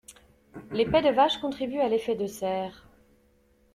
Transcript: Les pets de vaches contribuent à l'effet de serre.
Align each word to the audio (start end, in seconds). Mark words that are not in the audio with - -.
Les 0.71 0.85
pets 0.87 1.03
de 1.03 1.11
vaches 1.11 1.37
contribuent 1.37 1.77
à 1.81 1.87
l'effet 1.87 2.15
de 2.15 2.25
serre. 2.25 2.87